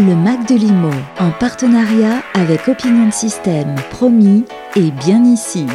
Le 0.00 0.16
Mac 0.16 0.48
de 0.48 0.54
Limo, 0.54 0.90
en 1.18 1.30
partenariat 1.30 2.22
avec 2.32 2.68
Opinion 2.68 3.10
System, 3.10 3.74
promis 3.90 4.44
et 4.74 4.90
bien 4.92 5.22
ici. 5.22 5.66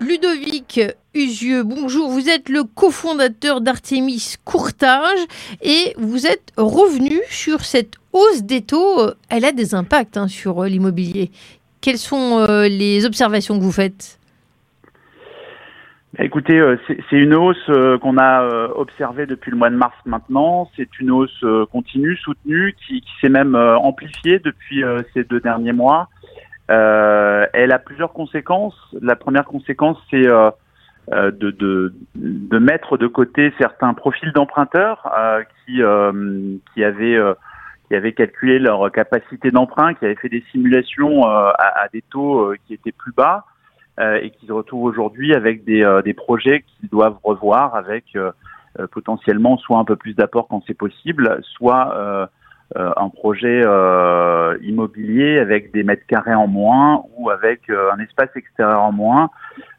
Ludovic 0.00 0.80
Usieux, 1.12 1.62
bonjour. 1.62 2.08
Vous 2.08 2.30
êtes 2.30 2.48
le 2.48 2.64
cofondateur 2.64 3.60
d'Artemis 3.60 4.36
Courtage 4.46 5.18
et 5.60 5.92
vous 5.98 6.26
êtes 6.26 6.52
revenu 6.56 7.20
sur 7.28 7.66
cette 7.66 7.96
hausse 8.14 8.44
des 8.44 8.62
taux. 8.62 9.10
Elle 9.28 9.44
a 9.44 9.52
des 9.52 9.74
impacts 9.74 10.16
hein, 10.16 10.26
sur 10.26 10.64
l'immobilier. 10.64 11.30
Quelles 11.82 11.98
sont 11.98 12.38
euh, 12.38 12.66
les 12.66 13.04
observations 13.04 13.58
que 13.58 13.62
vous 13.62 13.72
faites? 13.72 14.18
Écoutez, 16.18 16.58
euh, 16.58 16.76
c'est 16.88 17.16
une 17.16 17.34
hausse 17.34 17.70
euh, 17.70 17.98
qu'on 17.98 18.18
a 18.18 18.42
euh, 18.42 18.68
observée 18.74 19.26
depuis 19.26 19.50
le 19.50 19.56
mois 19.56 19.70
de 19.70 19.76
mars 19.76 19.96
maintenant. 20.04 20.70
C'est 20.76 21.00
une 21.00 21.10
hausse 21.10 21.44
continue, 21.70 22.16
soutenue, 22.16 22.74
qui, 22.86 23.02
s'est 23.20 23.28
même 23.28 23.54
amplifiée 23.54 24.38
depuis 24.38 24.82
ces 25.14 25.24
deux 25.24 25.40
derniers 25.40 25.72
mois. 25.72 26.08
elle 26.68 27.72
a 27.72 27.78
plusieurs 27.78 28.12
conséquences. 28.12 28.76
La 29.00 29.16
première 29.16 29.44
conséquence, 29.44 29.98
c'est 30.10 30.28
de, 31.10 32.58
mettre 32.58 32.98
de 32.98 33.06
côté 33.06 33.52
certains 33.58 33.94
profils 33.94 34.32
d'emprunteurs 34.32 35.10
qui, 35.64 35.82
avaient 35.82 36.58
calculé 38.12 38.58
leur 38.58 38.90
capacité 38.90 39.50
d'emprunt, 39.50 39.94
qui 39.94 40.04
avaient 40.04 40.16
fait 40.16 40.28
des 40.28 40.44
simulations 40.50 41.24
à, 41.24 41.88
des 41.92 42.02
taux 42.02 42.52
qui 42.66 42.74
étaient 42.74 42.92
plus 42.92 43.12
bas 43.12 43.44
et 44.00 44.30
qui 44.30 44.46
se 44.46 44.52
retrouvent 44.52 44.84
aujourd'hui 44.84 45.34
avec 45.34 45.64
des, 45.64 45.82
euh, 45.82 46.02
des 46.02 46.14
projets 46.14 46.62
qu'ils 46.62 46.88
doivent 46.88 47.18
revoir 47.22 47.74
avec 47.74 48.04
euh, 48.16 48.32
potentiellement 48.90 49.58
soit 49.58 49.78
un 49.78 49.84
peu 49.84 49.96
plus 49.96 50.14
d'apport 50.14 50.48
quand 50.48 50.62
c'est 50.66 50.74
possible, 50.74 51.40
soit 51.42 52.28
un 52.74 53.08
projet 53.10 53.60
immobilier 54.62 55.38
avec 55.38 55.72
des 55.72 55.82
mètres 55.82 56.06
carrés 56.06 56.34
en 56.34 56.46
moins 56.46 57.04
ou 57.18 57.28
avec 57.28 57.68
un 57.68 57.98
espace 57.98 58.30
extérieur 58.34 58.80
en 58.80 58.92
moins, 58.92 59.28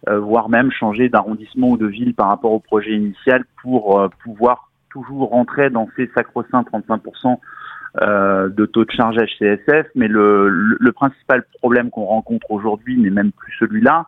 voire 0.06 0.48
même 0.48 0.72
changer 0.72 1.10
d'arrondissement 1.10 1.70
ou 1.70 1.78
de 1.78 1.88
ville 1.88 2.14
par 2.14 2.28
rapport 2.28 2.52
au 2.52 2.60
projet 2.60 2.92
initial 2.92 3.46
pour 3.64 4.08
pouvoir 4.24 4.70
toujours 4.92 5.32
rentrer 5.32 5.72
dans 5.72 5.90
ces 5.96 6.08
sacro-saints 6.16 6.64
35% 6.72 7.40
euh, 8.02 8.50
de 8.50 8.66
taux 8.66 8.86
de 8.86 8.92
charge 8.92 9.18
HCSF, 9.18 9.86
mais 9.94 10.08
le, 10.08 10.50
le, 10.50 10.92
principal 10.92 11.44
problème 11.60 11.92
qu'on 11.92 12.06
rencontre 12.06 12.50
aujourd'hui 12.50 12.98
n'est 12.98 13.12
même 13.12 13.32
plus 13.32 13.54
celui-là, 13.60 14.08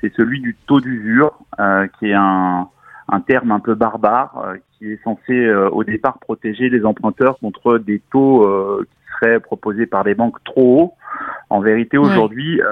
c'est 0.00 0.10
celui 0.14 0.40
du 0.40 0.56
taux 0.66 0.80
d'usure, 0.80 1.38
euh, 1.60 1.86
qui 1.98 2.06
est 2.06 2.14
un, 2.14 2.68
un, 3.08 3.20
terme 3.20 3.50
un 3.50 3.60
peu 3.60 3.74
barbare, 3.74 4.42
euh, 4.46 4.56
qui 4.72 4.92
est 4.92 5.02
censé 5.04 5.52
au 5.52 5.84
départ 5.84 6.18
protéger 6.20 6.70
les 6.70 6.86
emprunteurs 6.86 7.38
contre 7.38 7.76
des 7.76 8.00
taux 8.10 8.48
qui 8.84 9.12
seraient 9.20 9.40
proposés 9.40 9.84
par 9.84 10.04
des 10.04 10.14
banques 10.14 10.42
trop 10.44 10.80
hauts. 10.80 10.94
En 11.50 11.60
vérité, 11.60 11.98
aujourd'hui, 11.98 12.62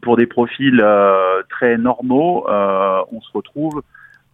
pour 0.00 0.16
des 0.16 0.26
profils 0.26 0.82
très 1.50 1.76
normaux, 1.76 2.46
on 2.48 3.20
se 3.20 3.30
retrouve 3.32 3.82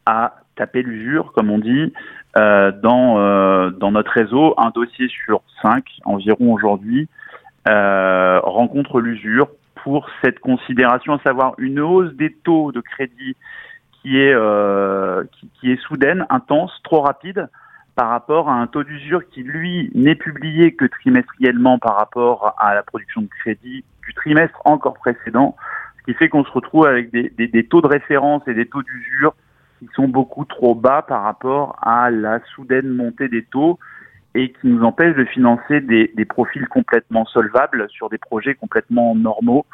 à 0.06 0.36
taper 0.54 0.82
l'usure, 0.82 1.32
comme 1.32 1.50
on 1.50 1.58
dit, 1.58 1.92
euh, 2.36 2.70
dans, 2.70 3.18
euh, 3.18 3.70
dans 3.70 3.90
notre 3.92 4.10
réseau. 4.10 4.52
Un 4.58 4.68
dossier 4.68 5.08
sur 5.08 5.40
cinq 5.62 5.84
environ 6.04 6.52
aujourd'hui 6.52 7.08
euh, 7.66 8.40
rencontre 8.40 9.00
l'usure 9.00 9.48
pour 9.76 10.10
cette 10.22 10.40
considération, 10.40 11.14
à 11.14 11.18
savoir 11.20 11.54
une 11.56 11.80
hausse 11.80 12.12
des 12.12 12.32
taux 12.32 12.72
de 12.72 12.80
crédit 12.80 13.36
qui 13.92 14.18
est, 14.18 14.34
qui, 15.32 15.50
qui, 15.58 15.72
est 15.72 15.80
soudaine, 15.82 16.26
intense, 16.28 16.72
trop 16.84 17.00
rapide 17.00 17.48
par 17.94 18.08
rapport 18.08 18.50
à 18.50 18.54
un 18.54 18.66
taux 18.66 18.84
d'usure 18.84 19.26
qui, 19.30 19.42
lui, 19.42 19.90
n'est 19.94 20.14
publié 20.14 20.74
que 20.74 20.84
trimestriellement 20.84 21.78
par 21.78 21.96
rapport 21.96 22.54
à 22.58 22.74
la 22.74 22.82
production 22.82 23.22
de 23.22 23.28
crédit 23.28 23.84
du 24.02 24.12
trimestre 24.14 24.60
encore 24.64 24.94
précédent, 24.94 25.56
ce 25.98 26.12
qui 26.12 26.18
fait 26.18 26.28
qu'on 26.28 26.44
se 26.44 26.50
retrouve 26.50 26.86
avec 26.86 27.10
des, 27.10 27.30
des 27.30 27.66
taux 27.66 27.80
de 27.80 27.86
référence 27.86 28.42
et 28.46 28.54
des 28.54 28.66
taux 28.66 28.82
d'usure 28.82 29.34
qui 29.78 29.88
sont 29.94 30.08
beaucoup 30.08 30.44
trop 30.44 30.74
bas 30.74 31.02
par 31.02 31.22
rapport 31.22 31.76
à 31.82 32.10
la 32.10 32.40
soudaine 32.54 32.88
montée 32.88 33.28
des 33.28 33.44
taux 33.44 33.78
et 34.34 34.52
qui 34.52 34.68
nous 34.68 34.84
empêchent 34.84 35.16
de 35.16 35.24
financer 35.24 35.80
des, 35.80 36.12
des 36.14 36.24
profils 36.24 36.66
complètement 36.68 37.24
solvables 37.26 37.86
sur 37.90 38.08
des 38.10 38.18
projets 38.18 38.54
complètement 38.54 39.14
normaux 39.14 39.64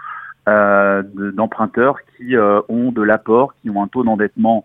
euh, 0.49 1.03
d'emprunteurs 1.35 1.97
qui 2.17 2.37
euh, 2.37 2.61
ont 2.69 2.93
de 2.93 3.03
l'apport, 3.03 3.55
qui 3.63 3.71
ont 3.71 3.83
un 3.83 3.89
taux 3.89 4.05
d'endettement 4.05 4.65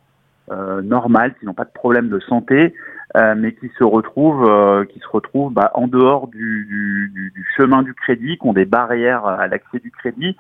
euh, 0.50 0.82
normal, 0.82 1.36
qui 1.40 1.46
n'ont 1.46 1.54
pas 1.54 1.66
de 1.66 1.72
problème 1.72 2.08
de 2.08 2.22
santé, 2.22 2.74
euh, 3.18 3.36
mais 3.38 3.54
qui 3.54 3.70
se 3.78 3.84
retrouvent, 3.84 4.50
euh, 4.50 4.86
qui 4.86 5.00
se 5.00 5.08
retrouvent 5.10 5.52
bah, 5.52 5.72
en 5.74 5.88
dehors 5.88 6.28
du, 6.28 6.66
du, 7.14 7.32
du, 7.36 7.46
chemin 7.58 7.84
du 7.84 7.94
crédit, 7.94 8.38
qui 8.38 8.48
ont 8.48 8.54
des 8.54 8.64
barrières 8.64 9.26
à 9.26 9.48
l'accès 9.48 9.80
du 9.80 9.92
crédit, 9.92 10.38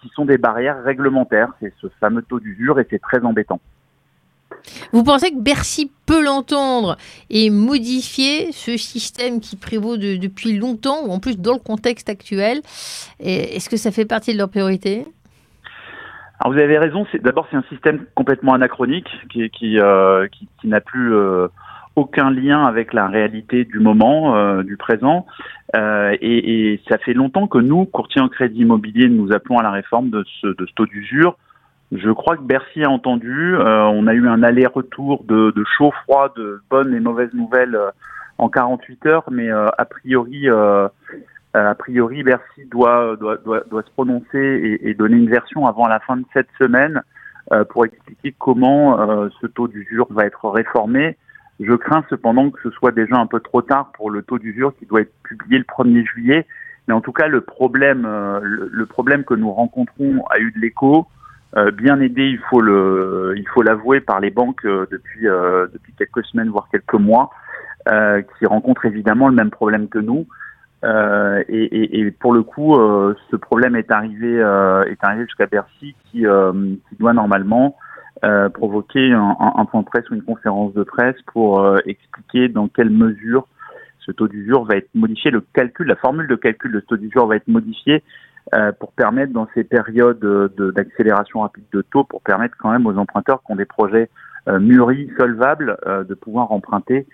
qui 0.00 0.08
sont 0.08 0.24
des 0.24 0.38
barrières 0.38 0.82
réglementaires. 0.82 1.52
C'est 1.60 1.72
ce 1.80 1.86
fameux 2.00 2.22
taux 2.22 2.40
d'usure 2.40 2.80
et 2.80 2.86
c'est 2.90 3.00
très 3.00 3.24
embêtant. 3.24 3.60
Vous 4.92 5.04
pensez 5.04 5.30
que 5.30 5.40
Bercy 5.40 5.90
peut 6.06 6.22
l'entendre 6.22 6.96
et 7.30 7.50
modifier 7.50 8.52
ce 8.52 8.76
système 8.76 9.40
qui 9.40 9.56
prévaut 9.56 9.96
depuis 9.96 10.56
longtemps, 10.56 11.04
ou 11.06 11.10
en 11.10 11.20
plus 11.20 11.38
dans 11.38 11.54
le 11.54 11.58
contexte 11.58 12.08
actuel 12.08 12.60
Est-ce 13.20 13.68
que 13.68 13.76
ça 13.76 13.90
fait 13.90 14.04
partie 14.04 14.32
de 14.32 14.38
leur 14.38 14.48
priorité? 14.48 15.06
Alors 16.44 16.54
vous 16.54 16.58
avez 16.58 16.76
raison, 16.76 17.06
d'abord 17.20 17.46
c'est 17.50 17.56
un 17.56 17.64
système 17.68 18.04
complètement 18.16 18.52
anachronique 18.52 19.08
qui, 19.30 19.78
euh, 19.78 20.26
n'a 20.64 20.80
plus 20.80 21.14
euh, 21.14 21.46
aucun 21.94 22.32
lien 22.32 22.64
avec 22.64 22.92
la 22.92 23.06
réalité 23.06 23.64
du 23.64 23.78
moment, 23.78 24.34
euh, 24.34 24.64
du 24.64 24.76
présent. 24.76 25.24
Et, 25.74 26.80
ça 26.88 26.98
fait 26.98 27.14
longtemps 27.14 27.46
que 27.46 27.58
nous, 27.58 27.84
courtiers 27.84 28.20
en 28.20 28.28
crédit 28.28 28.62
immobilier, 28.62 29.08
nous 29.08 29.32
appelons 29.32 29.58
à 29.58 29.62
la 29.62 29.70
réforme 29.70 30.10
de 30.10 30.24
ce 30.40 30.48
taux 30.74 30.86
d'usure 30.86 31.36
je 31.92 32.10
crois 32.10 32.38
que 32.38 32.42
Bercy 32.42 32.84
a 32.84 32.90
entendu. 32.90 33.54
Euh, 33.54 33.84
on 33.84 34.06
a 34.06 34.14
eu 34.14 34.26
un 34.26 34.42
aller-retour 34.42 35.24
de, 35.24 35.50
de 35.50 35.64
chaud-froid, 35.76 36.32
de 36.36 36.62
bonnes 36.70 36.94
et 36.94 37.00
mauvaises 37.00 37.34
nouvelles 37.34 37.74
euh, 37.74 37.90
en 38.38 38.48
48 38.48 39.06
heures, 39.06 39.24
mais 39.30 39.50
euh, 39.50 39.68
a 39.76 39.84
priori, 39.84 40.48
a 40.48 41.74
priori, 41.74 42.22
Bercy 42.22 42.64
doit, 42.70 43.16
doit, 43.16 43.36
doit, 43.36 43.60
doit 43.70 43.82
se 43.82 43.90
prononcer 43.90 44.38
et, 44.38 44.88
et, 44.88 44.94
donner 44.94 45.18
une 45.18 45.28
version 45.28 45.66
avant 45.66 45.86
la 45.86 46.00
fin 46.00 46.16
de 46.16 46.24
cette 46.32 46.48
semaine 46.58 47.02
pour 47.68 47.84
expliquer 47.84 48.34
comment 48.38 49.28
ce 49.40 49.46
taux 49.46 49.68
d'usure 49.68 50.06
va 50.10 50.24
être 50.24 50.48
réformé. 50.48 51.18
Je 51.60 51.74
crains 51.74 52.04
cependant 52.08 52.50
que 52.50 52.58
ce 52.62 52.70
soit 52.70 52.92
déjà 52.92 53.16
un 53.16 53.26
peu 53.26 53.40
trop 53.40 53.60
tard 53.60 53.92
pour 53.92 54.10
le 54.10 54.22
taux 54.22 54.38
d'usure 54.38 54.74
qui 54.78 54.86
doit 54.86 55.02
être 55.02 55.12
publié 55.24 55.58
le 55.58 55.64
1er 55.64 56.06
juillet. 56.06 56.46
Mais 56.88 56.94
en 56.94 57.02
tout 57.02 57.12
cas, 57.12 57.28
le 57.28 57.42
problème, 57.42 58.08
le 58.42 58.86
problème 58.86 59.24
que 59.24 59.34
nous 59.34 59.52
rencontrons 59.52 60.24
a 60.30 60.38
eu 60.38 60.50
de 60.52 60.60
l'écho. 60.60 61.06
Euh, 61.56 61.70
bien 61.70 62.00
aidé, 62.00 62.28
il 62.28 62.38
faut 62.38 62.60
le, 62.60 63.34
il 63.36 63.46
faut 63.48 63.62
l'avouer, 63.62 64.00
par 64.00 64.20
les 64.20 64.30
banques 64.30 64.64
euh, 64.64 64.86
depuis 64.90 65.28
euh, 65.28 65.66
depuis 65.72 65.92
quelques 65.92 66.24
semaines 66.24 66.48
voire 66.48 66.68
quelques 66.70 66.94
mois, 66.94 67.30
qui 68.38 68.46
rencontrent 68.46 68.86
évidemment 68.86 69.28
le 69.28 69.34
même 69.34 69.50
problème 69.50 69.88
que 69.88 69.98
nous. 69.98 70.26
Et, 70.84 71.64
et, 71.64 72.00
et, 72.00 72.10
pour 72.12 72.32
le 72.32 72.42
coup, 72.42 72.76
ce 72.76 73.36
problème 73.36 73.74
est 73.76 73.90
arrivé 73.90 74.36
est 74.36 75.04
arrivé 75.04 75.24
jusqu'à 75.24 75.46
Bercy, 75.46 75.94
qui, 76.04 76.24
qui 76.24 76.96
doit 76.98 77.12
normalement 77.12 77.76
provoquer 78.54 79.12
un, 79.12 79.36
un, 79.40 79.64
point 79.64 79.80
de 79.80 79.86
presse 79.86 80.08
ou 80.10 80.14
une 80.14 80.22
conférence 80.22 80.74
de 80.74 80.84
presse 80.84 81.16
pour 81.32 81.76
expliquer 81.86 82.48
dans 82.48 82.68
quelle 82.68 82.90
mesure 82.90 83.48
ce 83.98 84.12
taux 84.12 84.28
d'usure 84.28 84.64
va 84.64 84.76
être 84.76 84.90
modifié, 84.94 85.30
le 85.30 85.40
calcul, 85.52 85.86
la 85.86 85.96
formule 85.96 86.28
de 86.28 86.36
calcul 86.36 86.72
de 86.72 86.80
ce 86.80 86.86
taux 86.86 86.96
d'usure 86.96 87.26
va 87.26 87.36
être 87.36 87.48
modifiée 87.48 87.96
euh, 87.96 88.00
pour 88.78 88.92
permettre 88.92 89.32
dans 89.32 89.48
ces 89.54 89.64
périodes 89.64 90.20
d'accélération 90.74 91.40
rapide 91.40 91.64
de 91.72 91.82
taux, 91.82 92.04
pour 92.04 92.20
permettre 92.20 92.54
quand 92.58 92.70
même 92.70 92.86
aux 92.86 92.96
emprunteurs 92.98 93.42
qui 93.44 93.52
ont 93.52 93.56
des 93.56 93.64
projets 93.64 94.10
euh, 94.48 94.58
mûris, 94.58 95.08
solvables, 95.16 95.76
euh, 95.86 96.02
de 96.02 96.14
pouvoir 96.14 96.50
emprunter 96.50 97.06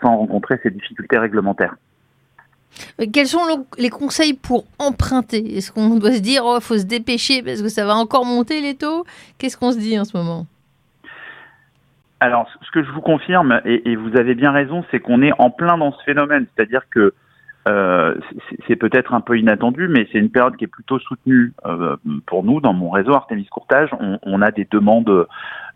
sans 0.00 0.16
rencontrer 0.16 0.58
ces 0.62 0.70
difficultés 0.70 1.18
réglementaires. 1.18 1.76
quels 3.12 3.26
sont 3.26 3.66
les 3.76 3.90
conseils 3.90 4.32
pour 4.32 4.64
emprunter? 4.78 5.58
Est-ce 5.58 5.70
qu'on 5.70 5.98
doit 5.98 6.12
se 6.12 6.22
dire 6.22 6.44
il 6.46 6.56
oh, 6.56 6.60
faut 6.62 6.78
se 6.78 6.86
dépêcher 6.86 7.42
parce 7.42 7.60
que 7.60 7.68
ça 7.68 7.84
va 7.84 7.94
encore 7.94 8.24
monter 8.24 8.62
les 8.62 8.74
taux? 8.74 9.04
Qu'est-ce 9.36 9.58
qu'on 9.58 9.72
se 9.72 9.78
dit 9.78 9.98
en 9.98 10.06
ce 10.06 10.16
moment? 10.16 10.46
Alors, 12.20 12.48
ce 12.62 12.70
que 12.70 12.82
je 12.82 12.90
vous 12.90 13.02
confirme, 13.02 13.60
et, 13.66 13.90
et 13.90 13.96
vous 13.96 14.16
avez 14.16 14.34
bien 14.34 14.50
raison, 14.50 14.82
c'est 14.90 14.98
qu'on 14.98 15.20
est 15.20 15.32
en 15.38 15.50
plein 15.50 15.76
dans 15.76 15.92
ce 15.92 16.02
phénomène. 16.04 16.46
C'est-à-dire 16.56 16.88
que 16.88 17.12
euh, 17.66 18.14
c'est 18.68 18.76
peut-être 18.76 19.12
un 19.12 19.20
peu 19.20 19.38
inattendu, 19.38 19.88
mais 19.88 20.06
c'est 20.12 20.18
une 20.18 20.30
période 20.30 20.56
qui 20.56 20.64
est 20.64 20.68
plutôt 20.68 21.00
soutenue 21.00 21.52
euh, 21.64 21.96
pour 22.26 22.44
nous 22.44 22.60
dans 22.60 22.72
mon 22.72 22.90
réseau 22.90 23.12
Artemis 23.12 23.46
Courtage. 23.46 23.90
On, 23.98 24.18
on 24.22 24.40
a 24.40 24.52
des 24.52 24.66
demandes, 24.70 25.26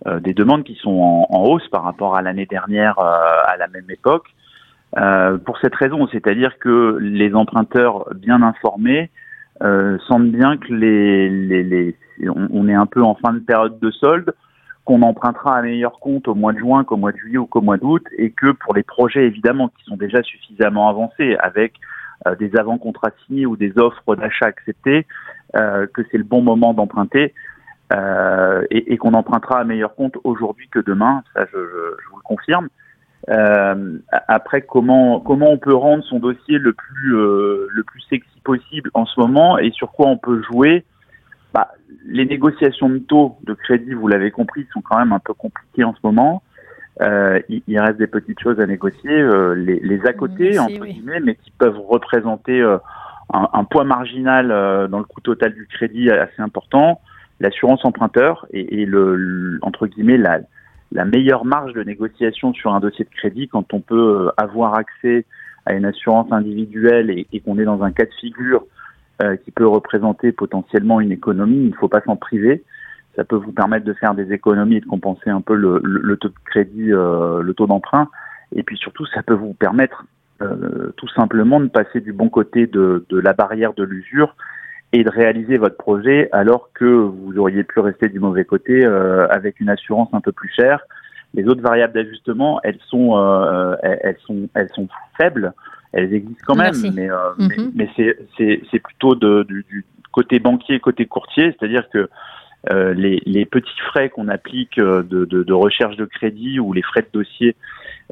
euh, 0.06 0.20
des 0.20 0.32
demandes 0.32 0.62
qui 0.62 0.76
sont 0.76 1.26
en, 1.28 1.44
hausse 1.44 1.66
par 1.68 1.82
rapport 1.82 2.14
à 2.14 2.22
l'année 2.22 2.46
dernière 2.46 2.98
à 3.00 3.56
la 3.58 3.66
même 3.68 3.90
époque. 3.90 4.28
pour 5.44 5.58
cette 5.58 5.74
raison, 5.74 6.06
c'est-à-dire 6.12 6.58
que 6.58 6.98
les 7.00 7.34
emprunteurs 7.34 8.06
bien 8.14 8.40
informés 8.42 9.10
sentent 9.60 10.30
bien 10.30 10.58
que 10.58 10.72
les, 10.72 11.28
les, 11.28 11.62
les 11.64 11.96
on, 12.28 12.48
on, 12.52 12.68
est 12.68 12.74
un 12.74 12.86
peu 12.86 13.02
en 13.02 13.14
fin 13.16 13.32
de 13.32 13.40
période 13.40 13.80
de 13.80 13.90
solde 13.90 14.32
qu'on 14.84 15.02
empruntera 15.02 15.58
à 15.58 15.62
meilleur 15.62 15.98
compte 16.00 16.28
au 16.28 16.34
mois 16.34 16.52
de 16.52 16.58
juin 16.58 16.84
qu'au 16.84 16.96
mois 16.96 17.12
de 17.12 17.18
juillet 17.18 17.38
ou 17.38 17.46
qu'au 17.46 17.60
mois 17.60 17.76
d'août, 17.76 18.04
et 18.16 18.30
que 18.30 18.52
pour 18.52 18.74
les 18.74 18.82
projets 18.82 19.26
évidemment 19.26 19.68
qui 19.68 19.84
sont 19.84 19.96
déjà 19.96 20.22
suffisamment 20.22 20.88
avancés, 20.88 21.36
avec 21.40 21.74
euh, 22.26 22.34
des 22.34 22.54
avant-contrats 22.56 23.12
signés 23.24 23.46
ou 23.46 23.56
des 23.56 23.78
offres 23.78 24.14
d'achat 24.14 24.46
acceptées, 24.46 25.06
euh, 25.56 25.86
que 25.94 26.02
c'est 26.10 26.18
le 26.18 26.24
bon 26.24 26.42
moment 26.42 26.74
d'emprunter. 26.74 27.32
Euh, 27.92 28.62
et, 28.70 28.96
qu'on 28.98 29.14
empruntera 29.14 29.58
à 29.58 29.64
meilleur 29.64 29.96
compte 29.96 30.16
aujourd'hui 30.22 30.68
que 30.68 30.78
demain, 30.78 31.24
ça 31.34 31.44
je, 31.52 31.58
vous 31.58 32.16
le 32.18 32.22
confirme. 32.22 32.68
Après, 34.28 34.62
comment 34.62 35.18
comment 35.18 35.50
on 35.50 35.58
peut 35.58 35.74
rendre 35.74 36.04
son 36.04 36.20
dossier 36.20 36.58
le 36.58 36.72
plus 36.72 37.10
le 37.10 37.82
plus 37.84 38.00
sexy 38.02 38.40
possible 38.44 38.90
en 38.94 39.06
ce 39.06 39.18
moment 39.18 39.58
et 39.58 39.72
sur 39.72 39.90
quoi 39.90 40.06
on 40.06 40.18
peut 40.18 40.40
jouer 40.42 40.84
Les 42.06 42.26
négociations 42.26 42.88
de 42.88 42.98
taux 42.98 43.36
de 43.44 43.54
crédit, 43.54 43.94
vous 43.94 44.08
l'avez 44.08 44.30
compris, 44.30 44.66
sont 44.72 44.80
quand 44.80 44.98
même 44.98 45.12
un 45.12 45.18
peu 45.18 45.34
compliquées 45.34 45.84
en 45.84 45.94
ce 45.94 46.00
moment. 46.02 46.42
Euh, 47.00 47.40
il, 47.48 47.62
il, 47.66 47.80
reste 47.80 47.98
des 47.98 48.06
petites 48.06 48.40
choses 48.40 48.60
à 48.60 48.66
négocier, 48.66 49.10
euh, 49.10 49.54
les, 49.54 49.80
les 49.80 50.06
à 50.06 50.12
côté 50.12 50.50
Merci, 50.50 50.58
entre 50.58 50.80
oui. 50.82 50.94
guillemets, 50.94 51.20
mais 51.20 51.34
qui 51.34 51.50
peuvent 51.50 51.78
représenter 51.78 52.60
euh, 52.60 52.76
un, 53.32 53.48
un 53.52 53.64
poids 53.64 53.84
marginal 53.84 54.50
euh, 54.50 54.86
dans 54.86 54.98
le 54.98 55.04
coût 55.04 55.20
total 55.20 55.54
du 55.54 55.66
crédit 55.66 56.10
assez 56.10 56.42
important 56.42 57.00
l'assurance 57.40 57.84
emprunteur 57.84 58.46
et, 58.52 58.82
et 58.82 58.86
le, 58.86 59.16
le, 59.16 59.58
entre 59.62 59.86
guillemets 59.86 60.18
la, 60.18 60.40
la 60.92 61.04
meilleure 61.04 61.44
marge 61.44 61.72
de 61.72 61.82
négociation 61.82 62.52
sur 62.52 62.72
un 62.74 62.80
dossier 62.80 63.04
de 63.04 63.10
crédit 63.10 63.48
quand 63.48 63.72
on 63.72 63.80
peut 63.80 64.26
euh, 64.26 64.30
avoir 64.36 64.74
accès 64.74 65.24
à 65.66 65.74
une 65.74 65.84
assurance 65.84 66.30
individuelle 66.32 67.10
et, 67.10 67.26
et 67.32 67.40
qu'on 67.40 67.58
est 67.58 67.64
dans 67.64 67.82
un 67.82 67.92
cas 67.92 68.04
de 68.04 68.14
figure 68.20 68.64
euh, 69.22 69.36
qui 69.36 69.50
peut 69.50 69.66
représenter 69.66 70.32
potentiellement 70.32 71.00
une 71.00 71.12
économie, 71.12 71.64
il 71.64 71.70
ne 71.70 71.74
faut 71.74 71.88
pas 71.88 72.00
s'en 72.02 72.16
priver. 72.16 72.64
Ça 73.16 73.24
peut 73.24 73.36
vous 73.36 73.52
permettre 73.52 73.84
de 73.84 73.92
faire 73.92 74.14
des 74.14 74.32
économies 74.32 74.76
et 74.76 74.80
de 74.80 74.86
compenser 74.86 75.28
un 75.28 75.40
peu 75.40 75.54
le, 75.54 76.16
taux 76.16 76.28
de 76.28 76.34
crédit, 76.46 76.92
euh, 76.92 77.42
le 77.42 77.52
taux 77.52 77.66
d'emprunt. 77.66 78.08
Et 78.54 78.62
puis 78.62 78.78
surtout, 78.78 79.04
ça 79.06 79.22
peut 79.22 79.34
vous 79.34 79.52
permettre 79.52 80.04
euh, 80.40 80.92
tout 80.96 81.08
simplement 81.08 81.60
de 81.60 81.66
passer 81.66 82.00
du 82.00 82.12
bon 82.12 82.30
côté 82.30 82.66
de, 82.66 83.04
de 83.10 83.18
la 83.18 83.32
barrière 83.32 83.74
de 83.74 83.84
l'usure 83.84 84.36
et 84.92 85.04
de 85.04 85.10
réaliser 85.10 85.58
votre 85.58 85.76
projet 85.76 86.28
alors 86.32 86.70
que 86.72 86.84
vous 86.84 87.36
auriez 87.36 87.62
pu 87.62 87.80
rester 87.80 88.08
du 88.08 88.20
mauvais 88.20 88.44
côté 88.44 88.84
avec 88.84 89.60
une 89.60 89.68
assurance 89.68 90.08
un 90.12 90.20
peu 90.20 90.32
plus 90.32 90.48
chère. 90.48 90.80
Les 91.34 91.46
autres 91.46 91.62
variables 91.62 91.94
d'ajustement, 91.94 92.60
elles 92.64 92.78
sont, 92.88 93.16
euh, 93.16 93.76
elles 93.82 94.16
sont, 94.26 94.48
elles 94.54 94.70
sont 94.74 94.88
faibles. 95.16 95.52
Elles 95.92 96.12
existent 96.14 96.44
quand 96.46 96.56
même, 96.56 96.66
Merci. 96.66 96.92
mais, 96.94 97.10
euh, 97.10 97.16
Mhm. 97.38 97.72
mais, 97.74 97.88
mais 97.96 98.14
c'est, 98.36 98.62
c'est, 98.70 98.78
plutôt 98.78 99.14
de, 99.14 99.42
du, 99.44 99.64
du 99.68 99.84
côté 100.12 100.38
banquier, 100.38 100.80
côté 100.80 101.06
courtier, 101.06 101.54
c'est-à-dire 101.58 101.88
que 101.90 102.08
euh, 102.70 102.92
les, 102.92 103.22
les 103.24 103.46
petits 103.46 103.80
frais 103.88 104.10
qu'on 104.10 104.28
applique 104.28 104.78
euh, 104.78 105.02
de, 105.02 105.24
de, 105.24 105.42
de 105.42 105.52
recherche 105.52 105.96
de 105.96 106.04
crédit 106.04 106.60
ou 106.60 106.72
les 106.74 106.82
frais 106.82 107.00
de 107.00 107.08
dossier 107.12 107.56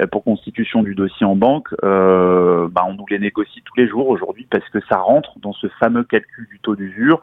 euh, 0.01 0.07
pour 0.07 0.25
constitution 0.25 0.83
du 0.83 0.95
dossier 0.95 1.27
en 1.27 1.37
banque, 1.37 1.69
euh, 1.85 2.67
bah, 2.71 2.85
on 2.89 2.95
nous 2.95 3.05
les 3.11 3.19
négocie 3.19 3.63
tous 3.63 3.75
les 3.77 3.87
jours 3.87 4.09
aujourd'hui 4.09 4.47
parce 4.51 4.67
que 4.71 4.79
ça 4.91 4.99
rentre 4.99 5.39
dans 5.41 5.53
ce 5.53 5.67
fameux 5.79 6.03
calcul 6.03 6.49
du 6.51 6.61
taux 6.61 6.77
d'usure 6.77 7.21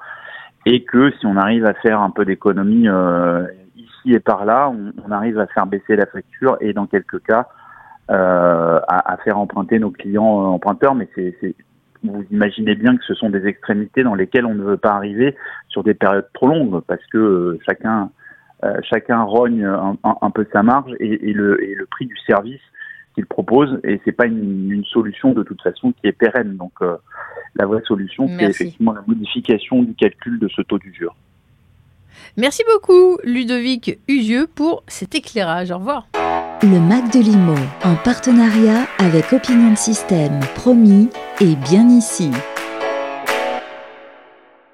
et 0.67 0.83
que 0.83 1.11
si 1.19 1.25
on 1.25 1.35
arrive 1.35 1.65
à 1.65 1.73
faire 1.73 1.99
un 1.99 2.11
peu 2.11 2.25
d'économie 2.25 2.87
euh, 2.87 3.47
et 4.13 4.19
par 4.19 4.45
là, 4.45 4.69
on, 4.69 4.91
on, 5.07 5.11
arrive 5.11 5.39
à 5.39 5.47
faire 5.47 5.65
baisser 5.65 5.95
la 5.95 6.05
facture 6.05 6.57
et 6.61 6.73
dans 6.73 6.85
quelques 6.85 7.21
cas 7.23 7.47
euh, 8.11 8.79
à, 8.87 9.13
à, 9.13 9.17
faire 9.17 9.39
emprunter 9.39 9.79
nos 9.79 9.91
clients 9.91 10.41
euh, 10.41 10.47
emprunteurs. 10.47 10.93
Mais 10.93 11.09
c'est, 11.15 11.55
vous 12.03 12.23
imaginez 12.29 12.75
bien 12.75 12.95
que 12.97 13.03
ce 13.03 13.15
sont 13.15 13.29
des 13.29 13.47
extrémités 13.47 14.03
dans 14.03 14.15
lesquelles 14.15 14.45
on 14.45 14.53
ne 14.53 14.63
veut 14.63 14.77
pas 14.77 14.91
arriver 14.91 15.35
sur 15.69 15.83
des 15.83 15.95
périodes 15.95 16.29
trop 16.33 16.47
longues 16.47 16.81
parce 16.81 17.03
que 17.07 17.17
euh, 17.17 17.59
chacun 17.65 18.11
chacun 18.81 19.21
rogne 19.21 19.63
un, 19.63 19.95
un, 20.03 20.15
un, 20.21 20.31
peu 20.31 20.47
sa 20.51 20.63
marge 20.63 20.91
et, 20.99 21.29
et, 21.29 21.33
le, 21.33 21.63
et 21.63 21.75
le 21.75 21.85
prix 21.85 22.07
du 22.07 22.17
service 22.25 22.61
qu'il 23.15 23.25
propose 23.25 23.79
et 23.83 23.99
c'est 24.05 24.11
pas 24.11 24.25
une, 24.25 24.71
une, 24.71 24.85
solution 24.85 25.33
de 25.33 25.41
toute 25.41 25.61
façon 25.61 25.93
qui 25.93 26.07
est 26.07 26.11
pérenne. 26.11 26.57
Donc 26.57 26.73
euh, 26.81 26.97
la 27.55 27.65
vraie 27.65 27.81
solution 27.85 28.27
c'est 28.27 28.45
effectivement 28.45 28.93
la 28.93 29.03
modification 29.07 29.81
du 29.81 29.95
calcul 29.95 30.37
de 30.37 30.47
ce 30.49 30.61
taux 30.61 30.77
d'usure. 30.77 31.15
Merci 32.37 32.63
beaucoup 32.69 33.17
Ludovic 33.23 33.97
Usieux 34.09 34.47
pour 34.53 34.83
cet 34.87 35.15
éclairage. 35.15 35.71
Au 35.71 35.77
revoir. 35.77 36.07
Le 36.61 36.79
Mac 36.79 37.13
de 37.13 37.19
Limo 37.19 37.55
en 37.83 37.95
partenariat 37.95 38.87
avec 38.97 39.31
Opinion 39.31 39.75
System, 39.75 40.39
promis 40.55 41.09
et 41.39 41.55
bien 41.55 41.87
ici. 41.87 42.31